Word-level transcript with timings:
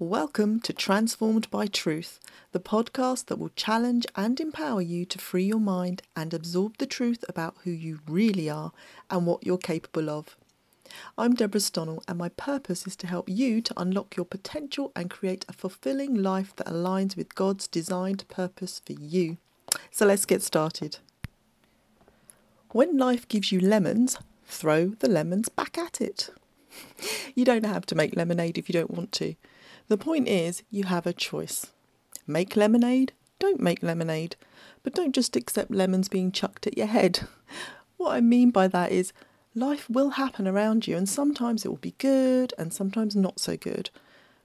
Welcome 0.00 0.58
to 0.62 0.72
Transformed 0.72 1.48
by 1.52 1.68
Truth, 1.68 2.18
the 2.50 2.58
podcast 2.58 3.26
that 3.26 3.38
will 3.38 3.52
challenge 3.54 4.06
and 4.16 4.40
empower 4.40 4.82
you 4.82 5.04
to 5.04 5.20
free 5.20 5.44
your 5.44 5.60
mind 5.60 6.02
and 6.16 6.34
absorb 6.34 6.78
the 6.78 6.86
truth 6.86 7.24
about 7.28 7.54
who 7.62 7.70
you 7.70 8.00
really 8.08 8.50
are 8.50 8.72
and 9.08 9.24
what 9.24 9.46
you're 9.46 9.56
capable 9.56 10.10
of. 10.10 10.36
I'm 11.16 11.34
Deborah 11.34 11.60
Stonnell, 11.60 12.02
and 12.08 12.18
my 12.18 12.28
purpose 12.30 12.88
is 12.88 12.96
to 12.96 13.06
help 13.06 13.28
you 13.28 13.60
to 13.60 13.80
unlock 13.80 14.16
your 14.16 14.26
potential 14.26 14.90
and 14.96 15.08
create 15.08 15.44
a 15.48 15.52
fulfilling 15.52 16.12
life 16.12 16.56
that 16.56 16.66
aligns 16.66 17.16
with 17.16 17.36
God's 17.36 17.68
designed 17.68 18.26
purpose 18.26 18.82
for 18.84 18.94
you. 18.94 19.36
So 19.92 20.06
let's 20.06 20.26
get 20.26 20.42
started. 20.42 20.98
When 22.70 22.98
life 22.98 23.28
gives 23.28 23.52
you 23.52 23.60
lemons, 23.60 24.18
throw 24.44 24.88
the 24.88 25.08
lemons 25.08 25.48
back 25.48 25.78
at 25.78 26.00
it. 26.00 26.30
You 27.36 27.44
don't 27.44 27.64
have 27.64 27.86
to 27.86 27.94
make 27.94 28.16
lemonade 28.16 28.58
if 28.58 28.68
you 28.68 28.72
don't 28.72 28.90
want 28.90 29.12
to. 29.12 29.36
The 29.88 29.98
point 29.98 30.28
is, 30.28 30.62
you 30.70 30.84
have 30.84 31.06
a 31.06 31.12
choice. 31.12 31.66
Make 32.26 32.56
lemonade, 32.56 33.12
don't 33.38 33.60
make 33.60 33.82
lemonade, 33.82 34.36
but 34.82 34.94
don't 34.94 35.14
just 35.14 35.36
accept 35.36 35.70
lemons 35.70 36.08
being 36.08 36.32
chucked 36.32 36.66
at 36.66 36.78
your 36.78 36.86
head. 36.86 37.20
What 37.96 38.16
I 38.16 38.20
mean 38.20 38.50
by 38.50 38.66
that 38.68 38.90
is, 38.90 39.12
life 39.54 39.88
will 39.88 40.10
happen 40.10 40.48
around 40.48 40.86
you, 40.86 40.96
and 40.96 41.08
sometimes 41.08 41.64
it 41.64 41.68
will 41.68 41.76
be 41.76 41.94
good 41.98 42.52
and 42.58 42.72
sometimes 42.72 43.14
not 43.14 43.38
so 43.38 43.56
good. 43.56 43.88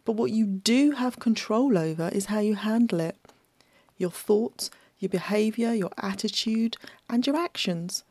But 0.05 0.13
what 0.13 0.31
you 0.31 0.45
do 0.45 0.91
have 0.91 1.19
control 1.19 1.77
over 1.77 2.09
is 2.09 2.27
how 2.27 2.39
you 2.39 2.55
handle 2.55 2.99
it 2.99 3.17
your 3.97 4.11
thoughts, 4.11 4.71
your 4.99 5.09
behaviour, 5.09 5.73
your 5.73 5.91
attitude, 5.97 6.77
and 7.09 7.27
your 7.27 7.35
actions. 7.35 8.03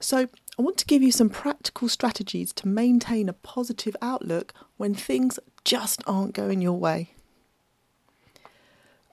So, 0.00 0.28
I 0.58 0.62
want 0.62 0.78
to 0.78 0.86
give 0.86 1.02
you 1.02 1.12
some 1.12 1.28
practical 1.28 1.88
strategies 1.88 2.52
to 2.54 2.68
maintain 2.68 3.28
a 3.28 3.34
positive 3.34 3.94
outlook 4.00 4.54
when 4.78 4.94
things 4.94 5.38
just 5.64 6.02
aren't 6.06 6.34
going 6.34 6.62
your 6.62 6.78
way. 6.78 7.10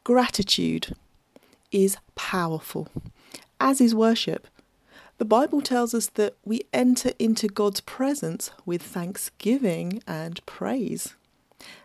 Gratitude 0.04 0.96
is 1.72 1.98
powerful, 2.16 2.88
as 3.60 3.82
is 3.82 3.94
worship. 3.94 4.48
The 5.18 5.26
Bible 5.26 5.62
tells 5.62 5.94
us 5.94 6.08
that 6.16 6.36
we 6.44 6.62
enter 6.74 7.12
into 7.20 7.48
God's 7.48 7.82
presence 7.82 8.52
with 8.66 8.82
thanksgiving 8.82 10.02
and 10.08 10.46
praise. 10.46 11.16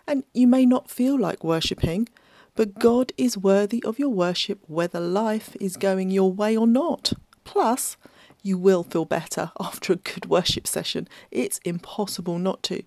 And 0.07 0.25
you 0.33 0.47
may 0.47 0.67
not 0.67 0.91
feel 0.91 1.19
like 1.19 1.45
worshipping, 1.45 2.09
but 2.55 2.79
God 2.79 3.13
is 3.17 3.39
worthy 3.39 3.83
of 3.85 3.99
your 3.99 4.09
worship 4.09 4.61
whether 4.67 4.99
life 4.99 5.57
is 5.61 5.77
going 5.77 6.11
your 6.11 6.33
way 6.33 6.57
or 6.57 6.67
not. 6.67 7.13
Plus, 7.45 7.97
you 8.43 8.59
will 8.59 8.83
feel 8.83 9.05
better 9.05 9.51
after 9.61 9.93
a 9.93 9.97
good 9.97 10.27
worship 10.27 10.67
session. 10.67 11.09
It's 11.31 11.59
impossible 11.65 12.39
not 12.39 12.63
to. 12.65 12.83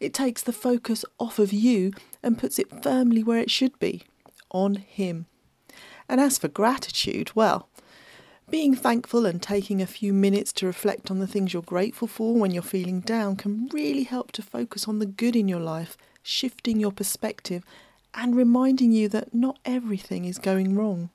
It 0.00 0.12
takes 0.12 0.42
the 0.42 0.52
focus 0.52 1.04
off 1.18 1.38
of 1.38 1.52
you 1.52 1.92
and 2.22 2.38
puts 2.38 2.58
it 2.58 2.82
firmly 2.82 3.22
where 3.22 3.38
it 3.38 3.50
should 3.50 3.78
be 3.78 4.02
on 4.50 4.76
Him. 4.76 5.26
And 6.08 6.20
as 6.20 6.38
for 6.38 6.48
gratitude, 6.48 7.34
well, 7.34 7.68
being 8.48 8.76
thankful 8.76 9.26
and 9.26 9.42
taking 9.42 9.82
a 9.82 9.86
few 9.86 10.12
minutes 10.12 10.52
to 10.52 10.66
reflect 10.66 11.10
on 11.10 11.18
the 11.18 11.26
things 11.26 11.52
you're 11.52 11.62
grateful 11.62 12.06
for 12.06 12.34
when 12.34 12.52
you're 12.52 12.62
feeling 12.62 13.00
down 13.00 13.34
can 13.36 13.68
really 13.72 14.04
help 14.04 14.30
to 14.32 14.42
focus 14.42 14.86
on 14.86 15.00
the 15.00 15.06
good 15.06 15.34
in 15.34 15.48
your 15.48 15.60
life, 15.60 15.96
shifting 16.22 16.78
your 16.78 16.92
perspective 16.92 17.64
and 18.14 18.36
reminding 18.36 18.92
you 18.92 19.08
that 19.08 19.34
not 19.34 19.58
everything 19.64 20.24
is 20.24 20.38
going 20.38 20.76
wrong. 20.76 21.10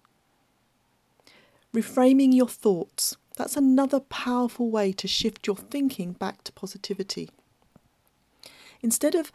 Reframing 1.73 2.35
your 2.35 2.49
thoughts 2.49 3.15
that's 3.35 3.55
another 3.55 3.99
powerful 3.99 4.69
way 4.69 4.91
to 4.93 5.07
shift 5.07 5.47
your 5.47 5.55
thinking 5.55 6.13
back 6.13 6.43
to 6.43 6.51
positivity. 6.51 7.29
Instead 8.81 9.15
of 9.15 9.31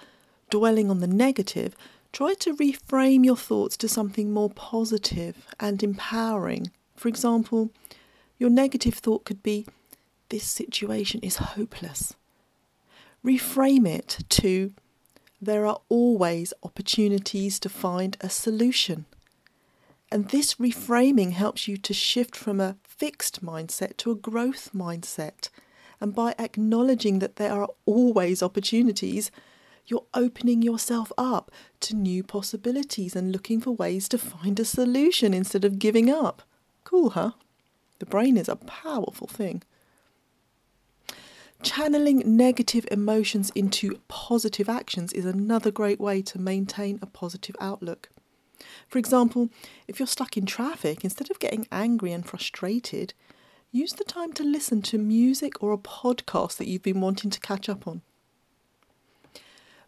dwelling 0.50 0.90
on 0.90 1.00
the 1.00 1.06
negative, 1.06 1.76
try 2.12 2.34
to 2.34 2.54
reframe 2.56 3.24
your 3.24 3.36
thoughts 3.36 3.76
to 3.78 3.88
something 3.88 4.32
more 4.32 4.50
positive 4.50 5.46
and 5.58 5.82
empowering. 5.82 6.70
For 6.96 7.08
example, 7.08 7.70
your 8.38 8.50
negative 8.50 8.94
thought 8.94 9.24
could 9.24 9.42
be, 9.42 9.66
This 10.28 10.44
situation 10.44 11.20
is 11.22 11.36
hopeless. 11.36 12.14
Reframe 13.24 13.86
it 13.88 14.24
to, 14.30 14.72
There 15.40 15.66
are 15.66 15.80
always 15.88 16.52
opportunities 16.62 17.58
to 17.60 17.68
find 17.68 18.16
a 18.20 18.28
solution. 18.28 19.06
And 20.10 20.28
this 20.28 20.54
reframing 20.54 21.32
helps 21.32 21.66
you 21.66 21.76
to 21.78 21.92
shift 21.92 22.36
from 22.36 22.60
a 22.60 22.76
fixed 22.96 23.44
mindset 23.44 23.96
to 23.98 24.10
a 24.10 24.16
growth 24.16 24.70
mindset. 24.74 25.48
And 26.00 26.14
by 26.14 26.34
acknowledging 26.38 27.18
that 27.20 27.36
there 27.36 27.52
are 27.52 27.68
always 27.86 28.42
opportunities, 28.42 29.30
you're 29.86 30.04
opening 30.14 30.62
yourself 30.62 31.12
up 31.16 31.50
to 31.80 31.94
new 31.94 32.22
possibilities 32.22 33.14
and 33.14 33.32
looking 33.32 33.60
for 33.60 33.70
ways 33.70 34.08
to 34.08 34.18
find 34.18 34.58
a 34.58 34.64
solution 34.64 35.32
instead 35.32 35.64
of 35.64 35.78
giving 35.78 36.10
up. 36.10 36.42
Cool, 36.84 37.10
huh? 37.10 37.32
The 37.98 38.06
brain 38.06 38.36
is 38.36 38.48
a 38.48 38.56
powerful 38.56 39.26
thing. 39.26 39.62
Channeling 41.62 42.36
negative 42.36 42.86
emotions 42.90 43.50
into 43.54 44.00
positive 44.08 44.68
actions 44.68 45.12
is 45.12 45.24
another 45.24 45.70
great 45.70 45.98
way 45.98 46.20
to 46.22 46.38
maintain 46.38 46.98
a 47.00 47.06
positive 47.06 47.56
outlook. 47.60 48.10
For 48.88 48.98
example, 48.98 49.50
if 49.86 49.98
you're 49.98 50.06
stuck 50.06 50.36
in 50.36 50.46
traffic, 50.46 51.04
instead 51.04 51.30
of 51.30 51.38
getting 51.38 51.66
angry 51.70 52.12
and 52.12 52.24
frustrated, 52.24 53.14
use 53.70 53.92
the 53.92 54.04
time 54.04 54.32
to 54.34 54.44
listen 54.44 54.82
to 54.82 54.98
music 54.98 55.62
or 55.62 55.72
a 55.72 55.78
podcast 55.78 56.56
that 56.56 56.68
you've 56.68 56.82
been 56.82 57.00
wanting 57.00 57.30
to 57.30 57.40
catch 57.40 57.68
up 57.68 57.86
on. 57.86 58.02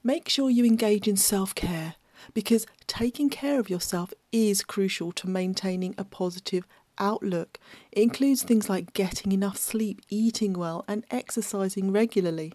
Make 0.02 0.28
sure 0.28 0.50
you 0.50 0.64
engage 0.64 1.08
in 1.08 1.16
self 1.16 1.54
care 1.54 1.96
because 2.34 2.66
taking 2.86 3.30
care 3.30 3.58
of 3.58 3.70
yourself 3.70 4.12
is 4.32 4.62
crucial 4.62 5.12
to 5.12 5.28
maintaining 5.28 5.94
a 5.96 6.04
positive 6.04 6.64
outlook. 6.98 7.58
It 7.92 8.02
includes 8.02 8.42
things 8.42 8.68
like 8.68 8.92
getting 8.92 9.32
enough 9.32 9.56
sleep, 9.56 10.00
eating 10.08 10.52
well, 10.52 10.84
and 10.88 11.04
exercising 11.10 11.92
regularly. 11.92 12.52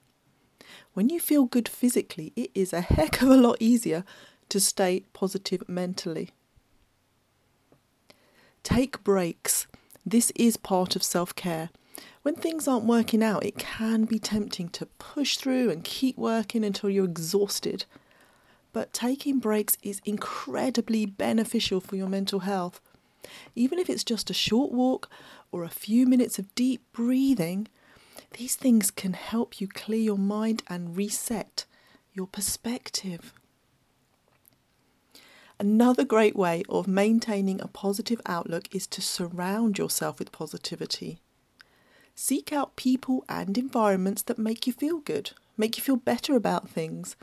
When 0.94 1.10
you 1.10 1.20
feel 1.20 1.46
good 1.46 1.68
physically, 1.68 2.34
it 2.36 2.52
is 2.54 2.74
a 2.74 2.82
heck 2.82 3.22
of 3.22 3.30
a 3.30 3.38
lot 3.38 3.58
easier 3.60 4.04
to 4.50 4.60
stay 4.60 5.04
positive 5.14 5.68
mentally. 5.68 6.32
Take 8.64 9.04
breaks. 9.04 9.68
This 10.06 10.32
is 10.36 10.58
part 10.58 10.96
of 10.96 11.04
self 11.04 11.36
care. 11.36 11.70
When 12.24 12.36
things 12.36 12.68
aren't 12.68 12.86
working 12.86 13.22
out, 13.22 13.46
it 13.46 13.58
can 13.58 14.06
be 14.06 14.18
tempting 14.18 14.70
to 14.70 14.86
push 14.86 15.38
through 15.38 15.70
and 15.70 15.84
keep 15.84 16.18
working 16.18 16.64
until 16.64 16.90
you're 16.90 17.06
exhausted. 17.06 17.86
But 18.72 18.94
taking 18.94 19.40
breaks 19.40 19.78
is 19.84 20.02
incredibly 20.06 21.06
beneficial 21.06 21.82
for 21.82 21.96
your 21.98 22.08
mental 22.08 22.40
health. 22.40 22.80
Even 23.56 23.78
if 23.78 23.90
it's 23.90 24.04
just 24.04 24.30
a 24.30 24.34
short 24.34 24.72
walk 24.72 25.10
or 25.52 25.64
a 25.64 25.70
few 25.70 26.08
minutes 26.08 26.40
of 26.40 26.54
deep 26.56 26.82
breathing, 26.94 27.68
these 28.38 28.56
things 28.56 28.90
can 28.90 29.14
help 29.14 29.62
you 29.62 29.68
clear 29.68 30.00
your 30.02 30.18
mind 30.18 30.64
and 30.68 30.98
reset 30.98 31.66
your 32.14 32.28
perspective. 32.28 33.34
Another 35.60 36.04
great 36.04 36.36
way 36.36 36.64
of 36.68 36.88
maintaining 36.88 37.62
a 37.62 37.68
positive 37.68 38.20
outlook 38.26 38.74
is 38.74 38.88
to 38.88 39.02
surround 39.02 39.78
yourself 39.78 40.20
with 40.20 40.32
positivity. 40.32 41.20
Seek 42.16 42.52
out 42.52 42.76
people 42.76 43.24
and 43.30 43.58
environments 43.58 44.22
that 44.24 44.38
make 44.38 44.68
you 44.68 44.74
feel 44.74 45.00
good, 45.00 45.32
make 45.58 45.78
you 45.78 45.84
feel 45.84 45.96
better 45.96 46.36
about 46.36 46.70
things. 46.70 47.16